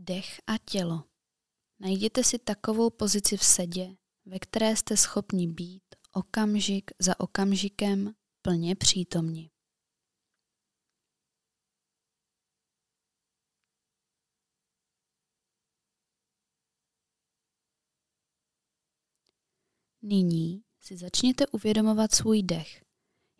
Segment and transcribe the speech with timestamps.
[0.00, 1.04] Dech a tělo.
[1.80, 5.82] Najděte si takovou pozici v sedě, ve které jste schopni být
[6.12, 9.50] okamžik za okamžikem plně přítomni.
[20.02, 22.84] Nyní si začněte uvědomovat svůj dech,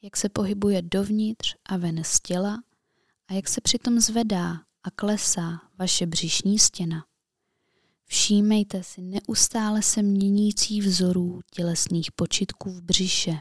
[0.02, 2.62] jak se pohybuje dovnitř a ven z těla
[3.28, 7.04] a jak se přitom zvedá a klesá vaše břišní stěna.
[8.04, 13.38] Všímejte si neustále se měnící vzorů tělesných počitků v břiše.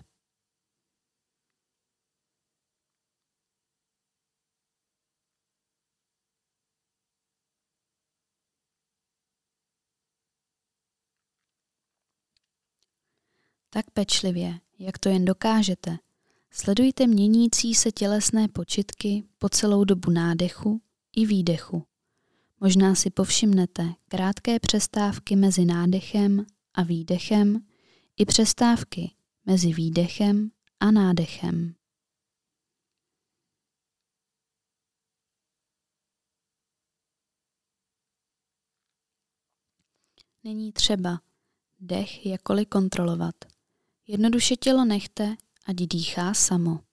[13.69, 15.97] Tak pečlivě, jak to jen dokážete,
[16.51, 20.81] sledujte měnící se tělesné počitky po celou dobu nádechu
[21.17, 21.83] i výdechu.
[22.59, 27.65] Možná si povšimnete krátké přestávky mezi nádechem a výdechem
[28.17, 29.11] i přestávky
[29.45, 31.75] mezi výdechem a nádechem.
[40.43, 41.21] Není třeba
[41.79, 43.35] dech jakkoliv kontrolovat.
[44.07, 46.86] Jednoduše tělo nechte, ať dýchá samo.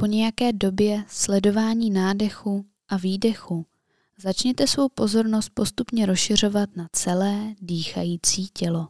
[0.00, 3.66] Po nějaké době sledování nádechu a výdechu
[4.18, 8.88] začněte svou pozornost postupně rozšiřovat na celé dýchající tělo.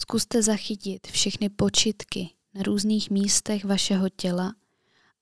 [0.00, 4.54] Zkuste zachytit všechny počitky na různých místech vašeho těla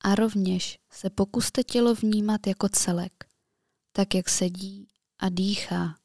[0.01, 3.13] a rovněž se pokuste tělo vnímat jako celek,
[3.93, 5.99] tak jak sedí a dýchá.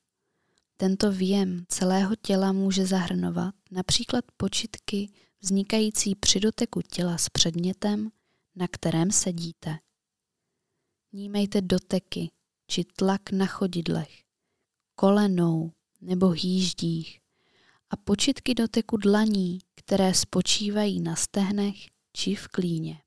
[0.78, 8.12] Tento věm celého těla může zahrnovat například počitky vznikající při doteku těla s předmětem,
[8.56, 9.80] na kterém sedíte.
[11.12, 12.32] Vnímejte doteky
[12.68, 14.24] či tlak na chodidlech,
[14.96, 17.21] kolenou nebo hýždích,
[17.92, 21.76] a počitky doteku dlaní, které spočívají na stehnech
[22.14, 23.02] či v klíně.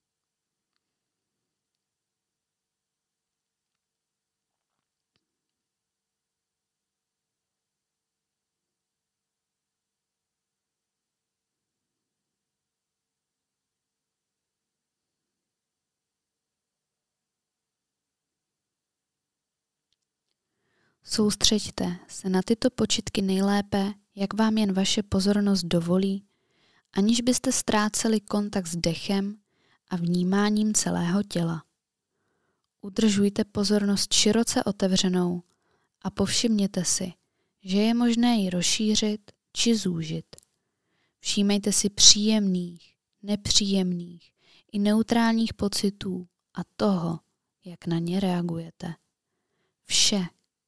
[21.06, 26.24] Soustřeďte se na tyto počitky nejlépe jak vám jen vaše pozornost dovolí,
[26.92, 29.36] aniž byste ztráceli kontakt s dechem
[29.88, 31.64] a vnímáním celého těla.
[32.80, 35.42] Udržujte pozornost široce otevřenou
[36.02, 37.12] a povšimněte si,
[37.64, 40.26] že je možné ji rozšířit či zúžit.
[41.20, 44.32] Všímejte si příjemných, nepříjemných
[44.72, 47.20] i neutrálních pocitů a toho,
[47.64, 48.94] jak na ně reagujete.
[49.84, 50.24] Vše,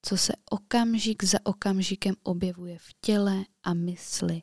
[0.09, 4.43] co se okamžik za okamžikem objevuje v těle a mysli.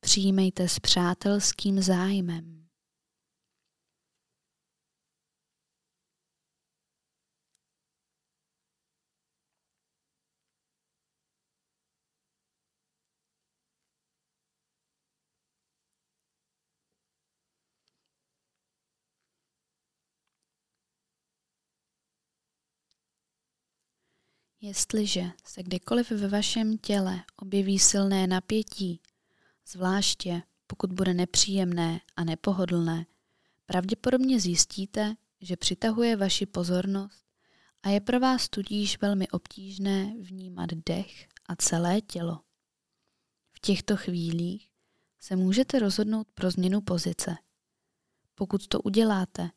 [0.00, 2.59] Přijmejte s přátelským zájmem.
[24.62, 29.00] Jestliže se kdykoliv ve vašem těle objeví silné napětí,
[29.66, 33.06] zvláště pokud bude nepříjemné a nepohodlné,
[33.66, 37.24] pravděpodobně zjistíte, že přitahuje vaši pozornost
[37.82, 42.40] a je pro vás tudíž velmi obtížné vnímat dech a celé tělo.
[43.52, 44.68] V těchto chvílích
[45.20, 47.36] se můžete rozhodnout pro změnu pozice.
[48.34, 49.50] Pokud to uděláte,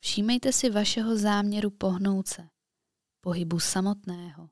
[0.00, 2.53] všímejte si vašeho záměru pohnout se
[3.24, 4.50] pohybu samotného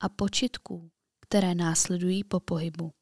[0.00, 0.90] a počitků,
[1.20, 2.92] které následují po pohybu.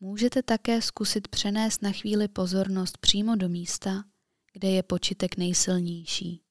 [0.00, 4.04] Můžete také zkusit přenést na chvíli pozornost přímo do místa,
[4.52, 6.42] kde je počitek nejsilnější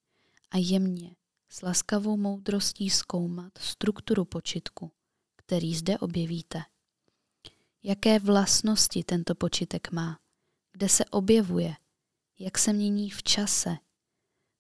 [0.51, 1.15] a jemně,
[1.49, 4.91] s laskavou moudrostí zkoumat strukturu počitku,
[5.35, 6.61] který zde objevíte.
[7.83, 10.19] Jaké vlastnosti tento počitek má,
[10.71, 11.75] kde se objevuje,
[12.39, 13.77] jak se mění v čase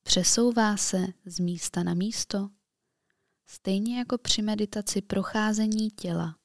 [0.09, 2.49] Přesouvá se z místa na místo
[3.45, 6.39] Stejně jako při meditaci procházení těla,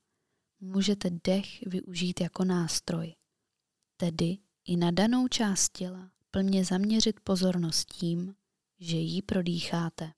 [0.60, 3.14] můžete dech využít jako nástroj.
[3.96, 8.34] Tedy i na danou část těla plně zaměřit pozornost tím,
[8.78, 10.12] že ji prodýcháte.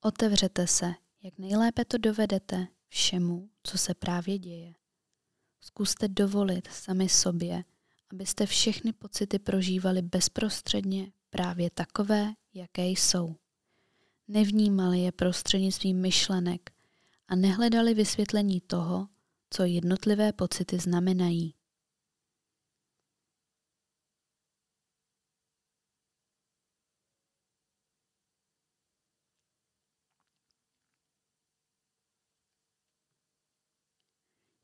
[0.00, 4.74] Otevřete se, jak nejlépe to dovedete, všemu, co se právě děje.
[5.60, 7.64] Zkuste dovolit sami sobě,
[8.12, 13.36] abyste všechny pocity prožívali bezprostředně právě takové, jaké jsou.
[14.28, 16.70] Nevnímali je prostřednictvím myšlenek
[17.28, 19.08] a nehledali vysvětlení toho,
[19.50, 21.54] co jednotlivé pocity znamenají.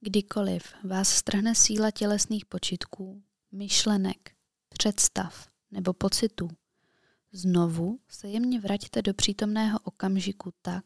[0.09, 3.23] Kdykoliv vás strhne síla tělesných počitků,
[3.53, 4.31] myšlenek,
[4.69, 6.49] představ nebo pocitů,
[7.33, 10.85] znovu se jemně vraťte do přítomného okamžiku tak,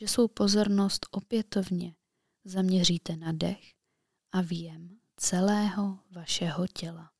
[0.00, 1.94] že svou pozornost opětovně
[2.44, 3.74] zaměříte na dech
[4.32, 7.15] a výjem celého vašeho těla.